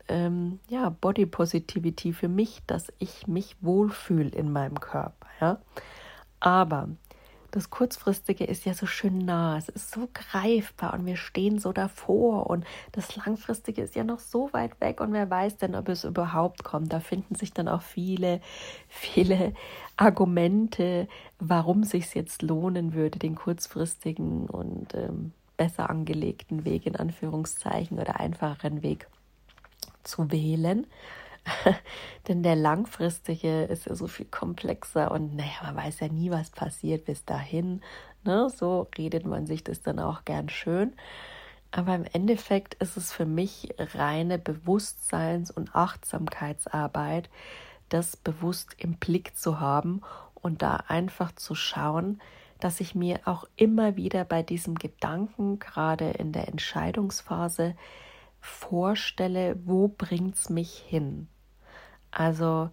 ähm, 0.08 0.60
ja, 0.70 0.90
Body 0.90 1.26
Positivity 1.26 2.14
für 2.14 2.28
mich, 2.28 2.62
dass 2.68 2.92
ich 3.00 3.28
mich 3.28 3.56
wohlfühle 3.62 4.30
in 4.30 4.52
meinem 4.52 4.80
Körper. 4.80 5.28
Ja? 5.42 5.60
Aber 6.40 6.90
das 7.56 7.70
Kurzfristige 7.70 8.44
ist 8.44 8.66
ja 8.66 8.74
so 8.74 8.86
schön 8.86 9.20
nah, 9.20 9.58
es 9.58 9.70
ist 9.70 9.90
so 9.90 10.10
greifbar 10.14 10.94
und 10.94 11.06
wir 11.06 11.16
stehen 11.16 11.58
so 11.58 11.72
davor 11.72 12.50
und 12.50 12.66
das 12.92 13.16
Langfristige 13.16 13.82
ist 13.82 13.96
ja 13.96 14.04
noch 14.04 14.20
so 14.20 14.52
weit 14.52 14.82
weg 14.82 15.00
und 15.00 15.14
wer 15.14 15.30
weiß 15.30 15.56
denn, 15.56 15.74
ob 15.74 15.88
es 15.88 16.04
überhaupt 16.04 16.66
kommt. 16.66 16.92
Da 16.92 17.00
finden 17.00 17.34
sich 17.36 17.54
dann 17.54 17.70
auch 17.70 17.82
viele, 17.82 18.42
viele 18.90 19.54
Argumente, 19.96 21.08
warum 21.40 21.86
sich 21.86 22.14
jetzt 22.14 22.42
lohnen 22.42 22.94
würde, 22.94 23.20
den 23.20 23.36
kurzfristigen 23.36 24.50
und 24.50 24.94
ähm, 24.94 25.32
besser 25.56 25.90
angelegten 25.90 26.66
Weg 26.66 26.86
in 26.86 26.98
Anführungszeichen 26.98 28.00
oder 28.00 28.20
einfacheren 28.20 28.84
Weg 28.84 29.08
zu 30.04 30.30
wählen. 30.30 30.88
Denn 32.28 32.44
der 32.44 32.56
langfristige 32.56 33.64
ist 33.64 33.86
ja 33.86 33.96
so 33.96 34.08
viel 34.08 34.26
komplexer 34.26 35.12
und 35.12 35.36
naja, 35.36 35.62
man 35.64 35.76
weiß 35.76 36.00
ja 36.00 36.08
nie, 36.08 36.32
was 36.32 36.50
passiert 36.50 37.06
bis 37.06 37.26
dahin. 37.26 37.82
Ne? 38.24 38.50
So 38.50 38.88
redet 38.98 39.26
man 39.26 39.46
sich 39.46 39.64
das 39.64 39.82
dann 39.82 40.00
auch 40.00 40.26
gern 40.26 40.50
schön. 40.50 40.94
Aber 41.72 41.94
im 41.94 42.06
Endeffekt 42.06 42.76
ist 42.76 42.98
es 42.98 43.12
für 43.12 43.26
mich 43.26 43.76
reine 43.78 44.40
Bewusstseins- 44.40 45.52
und 45.52 45.76
Achtsamkeitsarbeit, 45.76 47.30
das 47.90 48.16
bewusst 48.16 48.76
im 48.78 48.96
Blick 48.96 49.38
zu 49.38 49.60
haben 49.60 50.02
und 50.34 50.62
da 50.62 50.78
einfach 50.88 51.34
zu 51.34 51.54
schauen, 51.54 52.22
dass 52.60 52.80
ich 52.80 52.96
mir 52.96 53.20
auch 53.26 53.46
immer 53.58 53.96
wieder 53.98 54.24
bei 54.24 54.42
diesem 54.42 54.76
Gedanken, 54.76 55.60
gerade 55.60 56.12
in 56.12 56.32
der 56.32 56.48
Entscheidungsphase, 56.48 57.76
vorstelle, 58.40 59.60
wo 59.66 59.94
es 60.34 60.50
mich 60.50 60.78
hin? 60.78 61.28
Also, 62.16 62.70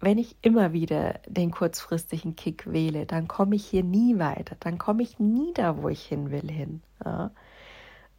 wenn 0.00 0.18
ich 0.18 0.36
immer 0.42 0.72
wieder 0.72 1.20
den 1.26 1.50
kurzfristigen 1.50 2.36
Kick 2.36 2.70
wähle, 2.70 3.06
dann 3.06 3.26
komme 3.26 3.56
ich 3.56 3.64
hier 3.64 3.82
nie 3.82 4.18
weiter, 4.18 4.56
dann 4.60 4.78
komme 4.78 5.02
ich 5.02 5.18
nie 5.18 5.52
da, 5.54 5.82
wo 5.82 5.88
ich 5.88 6.04
hin 6.04 6.30
will, 6.30 6.50
hin. 6.50 6.82
Ja. 7.04 7.30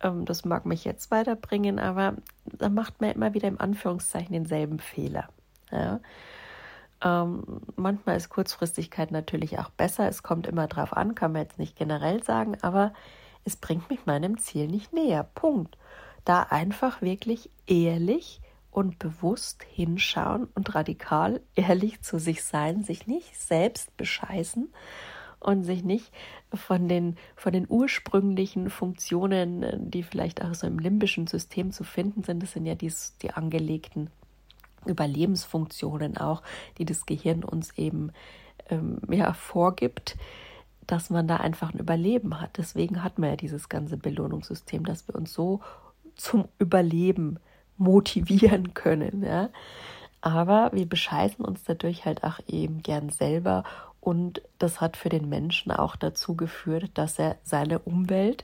Ähm, 0.02 0.26
das 0.26 0.46
mag 0.46 0.66
mich 0.66 0.84
jetzt 0.84 1.12
weiterbringen, 1.12 1.80
aber 1.80 2.16
da 2.46 2.70
macht 2.70 3.02
man 3.02 3.12
immer 3.12 3.34
wieder 3.34 3.48
im 3.48 3.62
Anführungszeichen 3.62 4.34
denselben 4.34 4.80
Fehler. 4.80 5.30
Ja. 5.72 6.00
Ähm, 7.04 7.62
manchmal 7.76 8.18
ist 8.18 8.30
Kurzfristigkeit 8.30 9.12
natürlich 9.12 9.60
auch 9.60 9.70
besser. 9.70 10.08
Es 10.08 10.24
kommt 10.24 10.48
immer 10.48 10.68
drauf 10.68 10.96
an, 10.96 11.16
kann 11.16 11.34
man 11.34 11.44
jetzt 11.44 11.60
nicht 11.60 11.78
generell 11.78 12.24
sagen, 12.24 12.58
aber 12.62 12.94
es 13.46 13.58
bringt 13.58 13.90
mich 13.90 14.06
meinem 14.06 14.38
Ziel 14.38 14.68
nicht 14.68 14.94
näher. 14.94 15.28
Punkt 15.36 15.78
da 16.26 16.44
einfach 16.44 17.02
wirklich 17.02 17.50
ehrlich 17.68 18.42
und 18.74 18.98
bewusst 19.00 19.64
hinschauen 19.64 20.48
und 20.56 20.74
radikal 20.74 21.42
ehrlich 21.56 22.02
zu 22.02 22.20
sich 22.20 22.44
sein, 22.44 22.84
sich 22.84 23.08
nicht 23.08 23.40
selbst 23.40 23.96
bescheißen 23.98 24.74
und 25.40 25.64
sich 25.64 25.84
nicht 25.84 26.12
von 26.54 26.88
den, 26.88 27.18
von 27.36 27.54
den 27.54 27.68
ursprünglichen 27.70 28.70
Funktionen, 28.70 29.92
die 29.92 30.04
vielleicht 30.04 30.44
auch 30.44 30.56
so 30.56 30.66
im 30.66 30.80
limbischen 30.80 31.28
System 31.28 31.72
zu 31.72 31.84
finden 31.84 32.24
sind, 32.24 32.42
das 32.42 32.54
sind 32.54 32.66
ja 32.66 32.76
die, 32.76 32.92
die 33.22 33.32
angelegten 33.32 34.10
Überlebensfunktionen 34.86 36.18
auch, 36.18 36.42
die 36.78 36.86
das 36.86 37.06
Gehirn 37.06 37.44
uns 37.44 37.78
eben 37.78 38.12
ähm, 38.70 39.00
ja, 39.10 39.34
vorgibt, 39.34 40.18
dass 40.88 41.10
man 41.10 41.28
da 41.28 41.38
einfach 41.38 41.74
ein 41.74 41.80
Überleben 41.80 42.42
hat. 42.42 42.58
Deswegen 42.58 43.04
hat 43.04 43.20
man 43.20 43.30
ja 43.30 43.36
dieses 43.36 43.70
ganze 43.70 43.98
Belohnungssystem, 43.98 44.86
dass 44.86 45.08
wir 45.08 45.16
uns 45.16 45.32
so 45.32 45.62
zum 46.16 46.48
Überleben 46.60 47.40
motivieren 47.78 48.74
können. 48.74 49.24
Ja? 49.24 49.50
Aber 50.22 50.72
wir 50.74 50.88
bescheißen 50.88 51.44
uns 51.44 51.64
dadurch 51.64 52.06
halt 52.06 52.24
auch 52.24 52.40
eben 52.48 52.82
gern 52.82 53.10
selber 53.10 53.64
und 54.00 54.42
das 54.60 54.82
hat 54.82 54.98
für 54.98 55.10
den 55.10 55.30
Menschen 55.30 55.72
auch 55.72 55.96
dazu 55.96 56.36
geführt, 56.36 56.92
dass 56.96 57.20
er 57.20 57.38
seine 57.44 57.80
Umwelt 57.80 58.44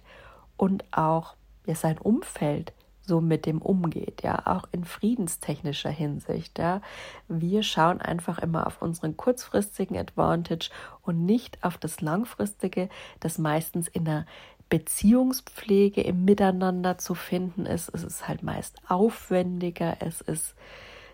und 0.55 0.85
auch 0.91 1.35
ja, 1.65 1.75
sein 1.75 1.97
Umfeld 1.97 2.73
so 3.01 3.19
mit 3.19 3.45
dem 3.45 3.61
umgeht, 3.61 4.21
ja, 4.23 4.45
auch 4.45 4.67
in 4.71 4.85
friedenstechnischer 4.85 5.89
Hinsicht, 5.89 6.59
ja. 6.59 6.81
Wir 7.27 7.63
schauen 7.63 7.99
einfach 7.99 8.39
immer 8.39 8.67
auf 8.67 8.81
unseren 8.81 9.17
kurzfristigen 9.17 9.97
Advantage 9.97 10.69
und 11.01 11.25
nicht 11.25 11.61
auf 11.63 11.77
das 11.77 12.01
langfristige, 12.01 12.87
das 13.19 13.37
meistens 13.37 13.87
in 13.87 14.07
einer 14.07 14.25
Beziehungspflege 14.69 16.01
im 16.01 16.25
Miteinander 16.25 16.97
zu 16.97 17.15
finden 17.15 17.65
ist. 17.65 17.89
Es 17.93 18.03
ist 18.03 18.27
halt 18.27 18.43
meist 18.43 18.77
aufwendiger, 18.87 19.97
es 19.99 20.21
ist 20.21 20.55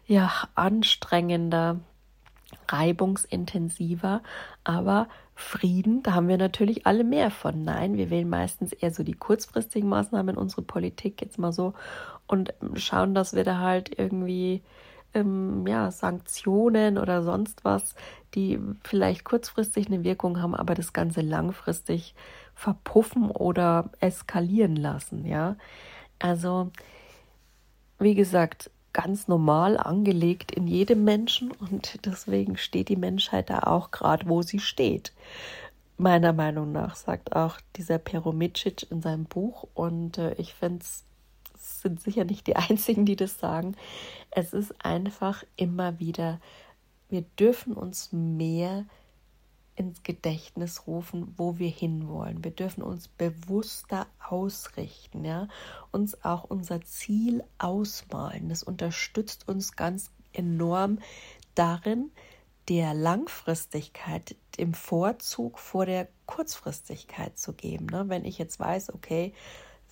ja 0.06 0.32
anstrengender, 0.56 1.80
reibungsintensiver, 2.68 4.22
aber 4.64 5.08
Frieden, 5.38 6.02
da 6.02 6.14
haben 6.14 6.30
wir 6.30 6.38
natürlich 6.38 6.88
alle 6.88 7.04
mehr 7.04 7.30
von. 7.30 7.64
Nein, 7.64 7.98
wir 7.98 8.10
wählen 8.10 8.30
meistens 8.30 8.72
eher 8.72 8.92
so 8.92 9.04
die 9.04 9.14
kurzfristigen 9.14 9.90
Maßnahmen 9.90 10.36
in 10.36 10.42
unsere 10.42 10.62
Politik 10.62 11.22
jetzt 11.22 11.38
mal 11.38 11.52
so 11.52 11.74
und 12.28 12.54
schauen, 12.76 13.14
dass 13.14 13.34
wir 13.34 13.44
da 13.44 13.60
halt 13.60 14.00
irgendwie 14.00 14.62
ähm, 15.14 15.68
ja, 15.68 15.92
Sanktionen 15.92 16.98
oder 16.98 17.22
sonst 17.22 17.66
was, 17.66 17.96
die 18.34 18.60
vielleicht 18.84 19.26
kurzfristig 19.26 19.88
eine 19.88 20.04
Wirkung 20.04 20.42
haben, 20.42 20.56
aber 20.56 20.74
das 20.74 20.94
Ganze 20.94 21.22
langfristig 21.22 22.16
verpuffen 22.56 23.30
oder 23.30 23.90
eskalieren 24.00 24.76
lassen, 24.76 25.26
ja. 25.26 25.56
Also, 26.20 26.72
wie 28.00 28.16
gesagt, 28.16 28.72
ganz 28.94 29.28
normal 29.28 29.78
angelegt 29.78 30.54
in 30.54 30.68
jedem 30.68 31.04
Menschen 31.04 31.52
und 31.52 32.06
deswegen 32.06 32.56
steht 32.56 32.88
die 32.88 32.96
Menschheit 32.96 33.50
da 33.50 33.60
auch 33.60 33.92
gerade, 33.92 34.28
wo 34.30 34.42
sie 34.42 34.60
steht. 34.60 35.12
Meiner 35.98 36.34
Meinung 36.34 36.72
nach 36.72 36.96
sagt 36.96 37.36
auch 37.36 37.58
dieser 37.76 37.98
Peromicic 37.98 38.90
in 38.90 39.02
seinem 39.02 39.26
Buch 39.26 39.68
und 39.74 40.18
äh, 40.18 40.34
ich 40.36 40.54
finde 40.54 40.80
es 40.82 41.04
sind 41.82 42.02
sicher 42.02 42.26
nicht 42.26 42.48
die 42.48 42.56
einzigen, 42.56 43.06
die 43.06 43.16
das 43.16 43.38
sagen. 43.38 43.76
Es 44.32 44.54
ist 44.54 44.74
einfach 44.84 45.44
immer 45.56 46.00
wieder, 46.00 46.40
wir 47.10 47.24
dürfen 47.38 47.74
uns 47.74 48.12
mehr 48.12 48.86
ins 49.76 50.04
Gedächtnis 50.04 50.88
rufen, 50.88 51.34
wo 51.38 51.60
wir 51.60 51.70
hinwollen. 51.70 52.44
Wir 52.44 52.52
dürfen 52.52 52.82
uns 52.82 53.08
bewusster 53.08 54.08
ausrichten, 54.28 55.26
ja, 55.26 55.48
uns 55.92 56.24
auch 56.24 56.46
unser 56.46 56.82
Ziel 56.82 57.44
ausmalen. 57.58 58.50
Das 58.50 58.64
unterstützt 58.64 59.48
uns 59.48 59.76
ganz 59.76 60.12
enorm 60.34 61.00
darin, 61.56 62.12
der 62.70 62.94
Langfristigkeit 62.94 64.36
im 64.58 64.74
Vorzug 64.74 65.60
vor 65.60 65.86
der 65.86 66.08
Kurzfristigkeit 66.26 67.38
zu 67.38 67.54
geben. 67.54 67.86
Ne? 67.88 68.06
Wenn 68.08 68.26
ich 68.26 68.38
jetzt 68.38 68.60
weiß, 68.60 68.94
okay, 68.94 69.34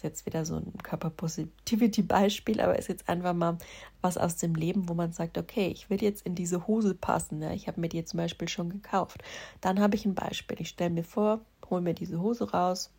jetzt 0.04 0.26
wieder 0.26 0.46
so 0.46 0.58
ein 0.58 0.74
Körperpositivity-Beispiel, 0.84 2.62
aber 2.62 2.78
ist 2.78 2.90
jetzt 2.90 3.10
einfach 3.10 3.34
mal 3.34 3.58
was 4.02 4.18
aus 4.18 4.38
dem 4.38 4.56
Leben, 4.56 4.90
wo 4.90 4.94
man 4.94 5.14
sagt, 5.14 5.38
okay, 5.38 5.68
ich 5.68 5.90
will 5.90 6.02
jetzt 6.02 6.26
in 6.26 6.36
diese 6.36 6.68
Hose 6.68 6.94
passen. 6.94 7.40
Ne? 7.40 7.56
Ich 7.56 7.68
habe 7.68 7.82
mir 7.82 7.90
die 7.90 8.04
zum 8.06 8.18
Beispiel 8.18 8.48
schon 8.48 8.70
gekauft. 8.70 9.24
Dann 9.62 9.80
habe 9.80 9.96
ich 9.96 10.06
ein 10.06 10.16
Beispiel. 10.16 10.60
Ich 10.60 10.70
stelle 10.70 10.92
mir 10.92 11.04
vor, 11.04 11.42
hole 11.70 11.82
mir 11.82 11.94
diese 11.94 12.22
Hose 12.22 12.52
raus, 12.52 12.92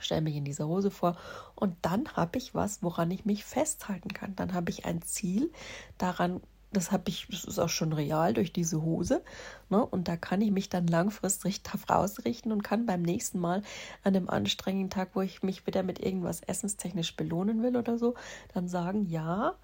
stelle 0.00 0.22
mich 0.22 0.36
in 0.36 0.44
diese 0.44 0.66
Hose 0.66 0.90
vor 0.90 1.16
und 1.54 1.76
dann 1.82 2.08
habe 2.14 2.38
ich 2.38 2.54
was, 2.54 2.82
woran 2.82 3.10
ich 3.10 3.24
mich 3.24 3.44
festhalten 3.44 4.12
kann. 4.12 4.34
Dann 4.36 4.54
habe 4.54 4.70
ich 4.70 4.84
ein 4.86 5.02
Ziel, 5.02 5.50
daran 5.98 6.40
das 6.72 6.92
habe 6.92 7.04
ich, 7.08 7.26
das 7.30 7.44
ist 7.44 7.58
auch 7.58 7.68
schon 7.68 7.92
real 7.92 8.34
durch 8.34 8.52
diese 8.52 8.82
Hose. 8.82 9.22
Ne? 9.68 9.84
Und 9.84 10.08
da 10.08 10.16
kann 10.16 10.40
ich 10.40 10.50
mich 10.50 10.68
dann 10.68 10.86
langfristig 10.86 11.62
darauf 11.62 11.88
ausrichten 11.88 12.52
und 12.52 12.62
kann 12.62 12.86
beim 12.86 13.02
nächsten 13.02 13.38
Mal 13.38 13.62
an 14.02 14.16
einem 14.16 14.28
anstrengenden 14.28 14.90
Tag, 14.90 15.10
wo 15.14 15.20
ich 15.20 15.42
mich 15.42 15.66
wieder 15.66 15.82
mit 15.82 15.98
irgendwas 15.98 16.40
essenstechnisch 16.42 17.16
belohnen 17.16 17.62
will 17.62 17.76
oder 17.76 17.98
so, 17.98 18.14
dann 18.54 18.68
sagen, 18.68 19.06
ja, 19.06 19.54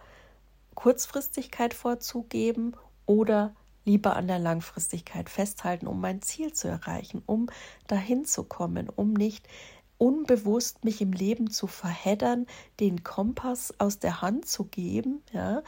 Kurzfristigkeit 0.75 1.75
vorzugeben 1.75 2.77
oder 3.07 3.55
lieber 3.85 4.17
an 4.17 4.29
der 4.29 4.39
Langfristigkeit 4.39 5.31
festhalten, 5.31 5.87
um 5.87 6.01
mein 6.01 6.21
Ziel 6.23 6.53
zu 6.53 6.69
erreichen, 6.69 7.23
um 7.27 7.49
dahin 7.87 8.27
zu 8.27 8.45
kommen, 8.45 8.89
um 8.89 9.15
nicht 9.15 9.49
unbewusst 9.97 10.85
mich 10.85 11.01
im 11.01 11.13
Leben 11.13 11.51
zu 11.51 11.67
verheddern, 11.67 12.47
den 12.81 13.03
Kompass 13.03 13.75
aus 13.79 13.99
der 13.99 14.23
Hand 14.23 14.47
zu 14.47 14.65
geben, 14.65 15.23
ja, 15.33 15.63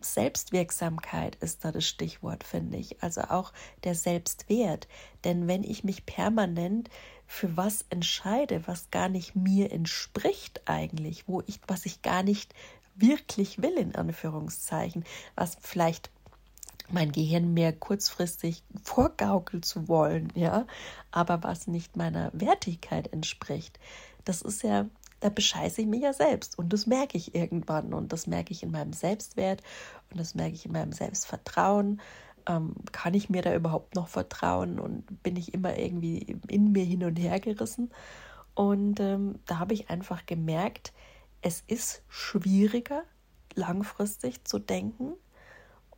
Selbstwirksamkeit 0.00 1.36
ist 1.36 1.64
da 1.64 1.72
das 1.72 1.86
Stichwort, 1.86 2.44
finde 2.44 2.78
ich. 2.78 3.02
Also 3.02 3.22
auch 3.22 3.52
der 3.84 3.94
Selbstwert. 3.94 4.88
Denn 5.24 5.48
wenn 5.48 5.64
ich 5.64 5.84
mich 5.84 6.06
permanent 6.06 6.90
für 7.26 7.56
was 7.56 7.84
entscheide, 7.90 8.66
was 8.66 8.90
gar 8.90 9.08
nicht 9.08 9.36
mir 9.36 9.72
entspricht 9.72 10.62
eigentlich, 10.66 11.28
wo 11.28 11.42
ich, 11.46 11.60
was 11.66 11.86
ich 11.86 12.02
gar 12.02 12.22
nicht 12.22 12.54
wirklich 12.96 13.62
will, 13.62 13.76
in 13.76 13.94
Anführungszeichen, 13.94 15.04
was 15.36 15.56
vielleicht 15.60 16.10
mein 16.90 17.12
Gehirn 17.12 17.52
mir 17.52 17.72
kurzfristig 17.72 18.62
vorgaukelt 18.82 19.64
zu 19.64 19.88
wollen, 19.88 20.32
ja, 20.34 20.66
aber 21.10 21.42
was 21.42 21.66
nicht 21.66 21.96
meiner 21.96 22.30
Wertigkeit 22.32 23.12
entspricht. 23.12 23.78
Das 24.24 24.42
ist 24.42 24.62
ja 24.62 24.86
da 25.20 25.28
bescheiße 25.28 25.82
ich 25.82 25.86
mich 25.86 26.02
ja 26.02 26.12
selbst. 26.12 26.58
Und 26.58 26.72
das 26.72 26.86
merke 26.86 27.16
ich 27.16 27.34
irgendwann. 27.34 27.92
Und 27.94 28.12
das 28.12 28.26
merke 28.26 28.52
ich 28.52 28.62
in 28.62 28.70
meinem 28.70 28.92
Selbstwert 28.92 29.62
und 30.10 30.20
das 30.20 30.34
merke 30.34 30.54
ich 30.54 30.66
in 30.66 30.72
meinem 30.72 30.92
Selbstvertrauen. 30.92 32.00
Ähm, 32.46 32.74
kann 32.92 33.14
ich 33.14 33.28
mir 33.28 33.42
da 33.42 33.54
überhaupt 33.54 33.94
noch 33.94 34.08
vertrauen? 34.08 34.78
Und 34.78 35.22
bin 35.22 35.36
ich 35.36 35.54
immer 35.54 35.76
irgendwie 35.76 36.38
in 36.48 36.72
mir 36.72 36.84
hin 36.84 37.04
und 37.04 37.16
her 37.16 37.40
gerissen? 37.40 37.90
Und 38.54 39.00
ähm, 39.00 39.38
da 39.46 39.58
habe 39.58 39.74
ich 39.74 39.90
einfach 39.90 40.26
gemerkt, 40.26 40.92
es 41.42 41.62
ist 41.66 42.02
schwieriger, 42.08 43.04
langfristig 43.54 44.44
zu 44.44 44.58
denken 44.58 45.12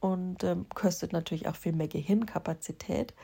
und 0.01 0.45
ähm, 0.45 0.67
kostet 0.75 1.13
natürlich 1.13 1.47
auch 1.49 1.57
viel 1.57 1.73
mehr 1.73 1.89
Gehirnkapazität 1.89 3.15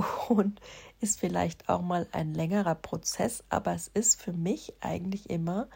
und 0.28 0.60
ist 1.00 1.20
vielleicht 1.20 1.68
auch 1.68 1.82
mal 1.82 2.06
ein 2.12 2.34
längerer 2.34 2.74
Prozess, 2.74 3.44
aber 3.48 3.74
es 3.74 3.88
ist 3.88 4.20
für 4.20 4.32
mich 4.32 4.74
eigentlich 4.80 5.30
immer, 5.30 5.68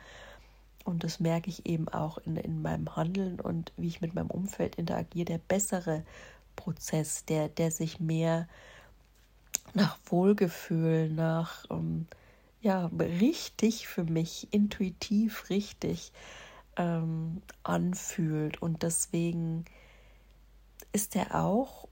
und 0.84 1.02
das 1.02 1.18
merke 1.18 1.48
ich 1.48 1.66
eben 1.66 1.88
auch 1.88 2.18
in, 2.18 2.36
in 2.36 2.60
meinem 2.60 2.94
Handeln 2.94 3.40
und 3.40 3.72
wie 3.76 3.88
ich 3.88 4.02
mit 4.02 4.14
meinem 4.14 4.30
Umfeld 4.30 4.76
interagiere, 4.76 5.24
der 5.24 5.38
bessere 5.38 6.04
Prozess, 6.56 7.24
der, 7.24 7.48
der 7.48 7.70
sich 7.70 8.00
mehr 8.00 8.46
nach 9.72 9.98
Wohlgefühl, 10.06 11.08
nach 11.08 11.64
ähm, 11.70 12.06
ja, 12.60 12.86
richtig 12.98 13.88
für 13.88 14.04
mich, 14.04 14.48
intuitiv 14.50 15.50
richtig 15.50 16.12
ähm, 16.76 17.42
anfühlt. 17.62 18.60
Und 18.62 18.82
deswegen 18.82 19.64
ist 20.92 21.16
er 21.16 21.34
auch 21.34 21.88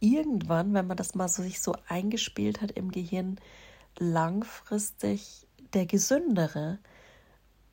irgendwann, 0.00 0.74
wenn 0.74 0.86
man 0.86 0.96
das 0.96 1.14
mal 1.14 1.28
so 1.28 1.42
sich 1.42 1.60
so 1.60 1.74
eingespielt 1.88 2.60
hat 2.60 2.72
im 2.72 2.90
Gehirn, 2.90 3.38
langfristig 3.98 5.46
der 5.72 5.86
gesündere. 5.86 6.78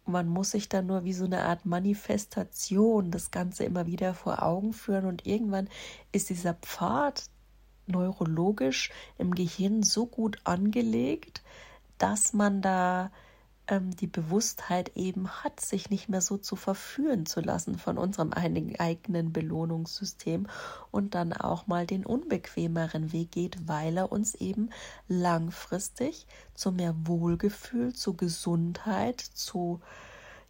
Man 0.05 0.27
muss 0.27 0.51
sich 0.51 0.69
dann 0.69 0.85
nur 0.85 1.03
wie 1.03 1.13
so 1.13 1.25
eine 1.25 1.43
Art 1.43 1.65
Manifestation 1.65 3.11
das 3.11 3.31
Ganze 3.31 3.63
immer 3.63 3.87
wieder 3.87 4.13
vor 4.13 4.43
Augen 4.43 4.73
führen 4.73 5.05
und 5.05 5.25
irgendwann 5.25 5.69
ist 6.11 6.29
dieser 6.29 6.53
Pfad 6.53 7.23
neurologisch 7.87 8.91
im 9.17 9.33
Gehirn 9.33 9.83
so 9.83 10.05
gut 10.05 10.39
angelegt, 10.43 11.43
dass 11.97 12.33
man 12.33 12.61
da 12.61 13.11
ähm, 13.67 13.95
die 13.95 14.07
Bewusstheit 14.07 14.95
eben 14.95 15.29
hat, 15.29 15.59
sich 15.59 15.89
nicht 15.89 16.09
mehr 16.09 16.21
so 16.21 16.37
zu 16.37 16.55
verführen 16.55 17.25
zu 17.25 17.41
lassen 17.41 17.77
von 17.77 17.97
unserem 17.97 18.33
eigenen 18.33 19.33
Belohnungssystem 19.33 20.47
und 20.91 21.15
dann 21.15 21.33
auch 21.33 21.67
mal 21.67 21.85
den 21.85 22.05
unbequemeren 22.05 23.11
Weg 23.11 23.31
geht, 23.31 23.67
weil 23.67 23.97
er 23.97 24.11
uns 24.11 24.35
eben 24.35 24.69
langfristig 25.07 26.27
zu 26.53 26.71
mehr 26.71 26.95
Wohlgefühl, 27.05 27.93
zu 27.93 28.15
Gesundheit, 28.15 29.21
zu 29.21 29.81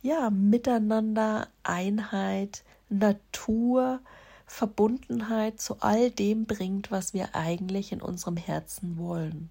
ja, 0.02 0.30
Miteinander, 0.30 1.48
Einheit, 1.64 2.64
Natur, 2.90 4.02
Verbundenheit 4.46 5.60
zu 5.60 5.78
all 5.80 6.12
dem 6.12 6.46
bringt, 6.46 6.92
was 6.92 7.14
wir 7.14 7.34
eigentlich 7.34 7.92
in 7.92 8.02
unserem 8.02 8.38
Herzen 8.38 8.98
wollen. 8.98 9.50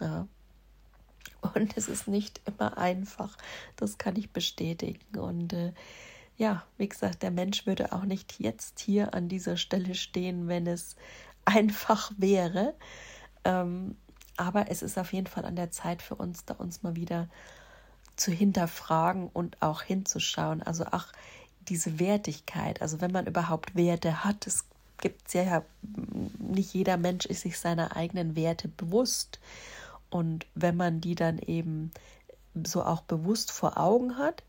Ja. 0.00 0.28
Und 1.54 1.76
es 1.76 1.88
ist 1.88 2.08
nicht 2.08 2.40
immer 2.46 2.78
einfach. 2.78 3.36
Das 3.76 3.98
kann 3.98 4.16
ich 4.16 4.30
bestätigen. 4.30 5.18
Und 5.18 5.52
äh, 5.52 5.72
ja, 6.36 6.64
wie 6.78 6.88
gesagt, 6.88 7.22
der 7.22 7.30
Mensch 7.30 7.66
würde 7.66 7.92
auch 7.92 8.04
nicht 8.04 8.40
jetzt 8.40 8.80
hier 8.80 9.14
an 9.14 9.28
dieser 9.28 9.56
Stelle 9.56 9.94
stehen, 9.94 10.48
wenn 10.48 10.66
es 10.66 10.96
einfach 11.44 12.12
wäre. 12.16 12.74
Ähm, 13.44 13.96
aber 14.36 14.70
es 14.70 14.82
ist 14.82 14.98
auf 14.98 15.12
jeden 15.12 15.26
Fall 15.26 15.44
an 15.44 15.56
der 15.56 15.70
Zeit 15.70 16.00
für 16.00 16.14
uns, 16.14 16.44
da 16.44 16.54
uns 16.54 16.82
mal 16.82 16.96
wieder 16.96 17.28
zu 18.16 18.32
hinterfragen 18.32 19.28
und 19.28 19.60
auch 19.60 19.82
hinzuschauen. 19.82 20.62
Also 20.62 20.84
ach, 20.90 21.12
diese 21.68 21.98
Wertigkeit, 21.98 22.80
also 22.82 23.00
wenn 23.00 23.12
man 23.12 23.26
überhaupt 23.26 23.74
Werte 23.76 24.24
hat, 24.24 24.46
es 24.46 24.64
gibt 24.98 25.32
ja, 25.34 25.62
nicht 26.38 26.74
jeder 26.74 26.96
Mensch 26.96 27.26
ist 27.26 27.42
sich 27.42 27.58
seiner 27.58 27.96
eigenen 27.96 28.36
Werte 28.36 28.68
bewusst. 28.68 29.40
Und 30.10 30.46
wenn 30.54 30.76
man 30.76 31.00
die 31.00 31.14
dann 31.14 31.38
eben 31.38 31.90
so 32.66 32.82
auch 32.82 33.02
bewusst 33.02 33.52
vor 33.52 33.78
Augen 33.78 34.18
hat, 34.18 34.42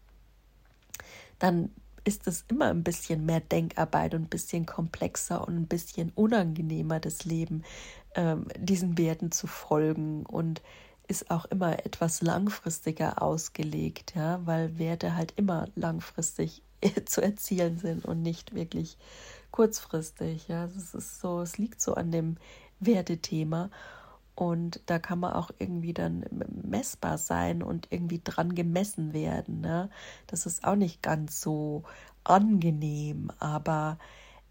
dann 1.39 1.71
ist 2.04 2.28
es 2.28 2.45
immer 2.47 2.65
ein 2.65 2.84
bisschen 2.84 3.26
mehr 3.26 3.41
Denkarbeit 3.41 4.13
und 4.15 4.24
ein 4.24 4.30
bisschen 4.30 4.65
komplexer 4.65 5.47
und 5.47 5.56
ein 5.56 5.67
bisschen 5.67 6.12
unangenehmer, 6.15 7.00
das 7.00 7.26
Leben 7.26 7.63
ähm, 8.15 8.47
diesen 8.58 8.97
Werten 8.97 9.32
zu 9.32 9.47
folgen 9.47 10.26
und 10.26 10.62
ist 11.08 11.30
auch 11.30 11.45
immer 11.45 11.86
etwas 11.86 12.21
langfristiger 12.21 13.21
ausgelegt, 13.21 14.13
ja, 14.15 14.39
weil 14.45 14.80
Werte 14.80 15.15
halt 15.15 15.34
immer 15.36 15.67
langfristig 15.76 16.63
zu 17.06 17.21
erzielen 17.21 17.78
sind 17.78 18.06
und 18.06 18.21
nicht 18.21 18.56
wirklich 18.56 18.97
kurzfristig. 19.52 20.47
Ja, 20.47 20.65
es 20.65 20.93
ist 20.93 21.19
so, 21.19 21.41
es 21.41 21.58
liegt 21.58 21.82
so 21.82 21.93
an 21.95 22.12
dem 22.12 22.38
Wertethema. 22.80 23.69
Und 24.36 24.82
da 24.86 24.98
kann 24.98 25.20
man 25.20 25.34
auch 25.34 25.52
irgendwie 25.60 25.94
dann 25.94 26.26
messbar 26.63 27.17
sein 27.17 27.62
und 27.62 27.88
irgendwie 27.91 28.22
dran 28.24 28.56
gemessen 28.56 29.13
werden. 29.13 29.62
Ne? 29.62 29.89
Das 30.28 30.46
ist 30.46 30.63
auch 30.63 30.76
nicht 30.76 31.02
ganz 31.02 31.41
so 31.41 31.84
angenehm, 32.24 33.32
aber 33.39 33.98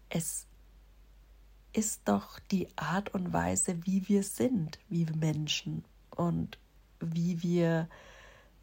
es 0.09 0.47
ist 1.73 2.01
doch 2.05 2.39
die 2.51 2.67
Art 2.75 3.13
und 3.13 3.33
Weise, 3.33 3.85
wie 3.85 4.07
wir 4.07 4.23
sind, 4.23 4.79
wie 4.89 5.05
Menschen 5.05 5.85
und 6.15 6.57
wie 6.99 7.41
wir 7.41 7.87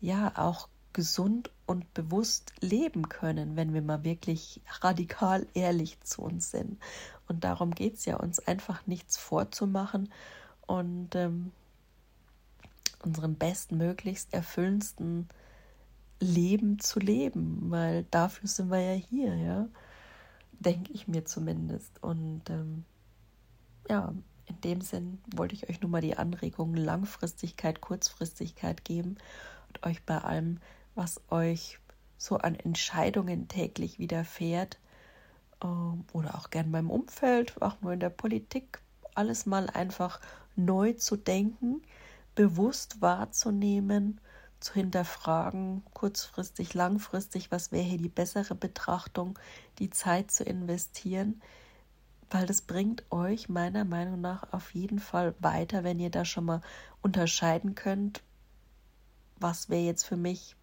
ja 0.00 0.32
auch 0.36 0.68
gesund 0.92 1.50
und 1.66 1.92
bewusst 1.94 2.52
leben 2.60 3.08
können, 3.08 3.56
wenn 3.56 3.72
wir 3.72 3.82
mal 3.82 4.04
wirklich 4.04 4.60
radikal 4.80 5.46
ehrlich 5.54 6.00
zu 6.02 6.22
uns 6.22 6.50
sind. 6.50 6.78
Und 7.26 7.44
darum 7.44 7.72
geht 7.72 7.94
es 7.94 8.04
ja, 8.04 8.16
uns 8.16 8.38
einfach 8.40 8.86
nichts 8.86 9.16
vorzumachen 9.16 10.10
und 10.68 11.16
ähm, 11.16 11.50
unseren 13.02 13.34
bestmöglichst 13.34 14.32
erfüllendsten 14.32 15.28
Leben 16.20 16.78
zu 16.78 17.00
leben, 17.00 17.70
weil 17.70 18.04
dafür 18.10 18.48
sind 18.48 18.70
wir 18.70 18.80
ja 18.80 18.92
hier, 18.92 19.34
ja, 19.34 19.68
denke 20.52 20.92
ich 20.92 21.08
mir 21.08 21.24
zumindest. 21.24 22.02
Und 22.02 22.42
ähm, 22.50 22.84
ja, 23.88 24.12
in 24.46 24.60
dem 24.62 24.80
Sinn 24.80 25.18
wollte 25.34 25.54
ich 25.54 25.68
euch 25.68 25.80
nur 25.80 25.90
mal 25.90 26.00
die 26.00 26.16
Anregung 26.16 26.74
Langfristigkeit, 26.74 27.80
Kurzfristigkeit 27.80 28.84
geben 28.84 29.16
und 29.68 29.86
euch 29.86 30.02
bei 30.04 30.18
allem, 30.18 30.60
was 30.94 31.20
euch 31.30 31.78
so 32.16 32.36
an 32.36 32.56
Entscheidungen 32.56 33.48
täglich 33.48 33.98
widerfährt 33.98 34.78
ähm, 35.62 36.04
oder 36.12 36.34
auch 36.36 36.50
gern 36.50 36.72
beim 36.72 36.90
Umfeld, 36.90 37.60
auch 37.62 37.80
nur 37.80 37.92
in 37.92 38.00
der 38.00 38.10
Politik, 38.10 38.80
alles 39.14 39.46
mal 39.46 39.70
einfach 39.70 40.20
neu 40.58 40.92
zu 40.92 41.16
denken, 41.16 41.82
bewusst 42.34 43.00
wahrzunehmen, 43.00 44.20
zu 44.60 44.74
hinterfragen, 44.74 45.82
kurzfristig, 45.94 46.74
langfristig, 46.74 47.50
was 47.50 47.72
wäre 47.72 47.84
hier 47.84 47.98
die 47.98 48.08
bessere 48.08 48.54
Betrachtung, 48.54 49.38
die 49.78 49.90
Zeit 49.90 50.30
zu 50.30 50.44
investieren, 50.44 51.40
weil 52.30 52.46
das 52.46 52.62
bringt 52.62 53.04
euch 53.10 53.48
meiner 53.48 53.84
Meinung 53.84 54.20
nach 54.20 54.52
auf 54.52 54.74
jeden 54.74 54.98
Fall 54.98 55.34
weiter, 55.38 55.84
wenn 55.84 56.00
ihr 56.00 56.10
da 56.10 56.24
schon 56.24 56.44
mal 56.44 56.60
unterscheiden 57.00 57.74
könnt, 57.74 58.22
was 59.36 59.68
wäre 59.68 59.84
jetzt 59.84 60.04
für 60.04 60.16
mich 60.16 60.56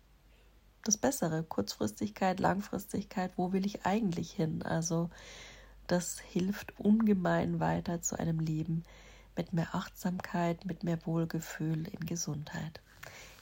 das 0.83 0.97
Bessere, 0.97 1.43
Kurzfristigkeit, 1.43 2.39
Langfristigkeit, 2.39 3.31
wo 3.37 3.53
will 3.53 3.65
ich 3.65 3.85
eigentlich 3.85 4.31
hin? 4.31 4.61
Also 4.61 5.09
das 5.87 6.19
hilft 6.19 6.79
ungemein 6.79 7.59
weiter 7.59 8.01
zu 8.01 8.19
einem 8.19 8.39
Leben 8.39 8.83
mit 9.35 9.53
mehr 9.53 9.73
Achtsamkeit, 9.73 10.65
mit 10.65 10.83
mehr 10.83 11.05
Wohlgefühl 11.05 11.87
in 11.87 12.05
Gesundheit. 12.05 12.81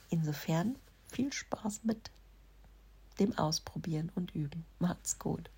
Insofern 0.09 0.75
viel 1.11 1.31
Spaß 1.31 1.83
mit 1.83 2.11
dem 3.19 3.37
Ausprobieren 3.37 4.11
und 4.15 4.33
Üben. 4.35 4.65
Macht's 4.79 5.19
gut. 5.19 5.49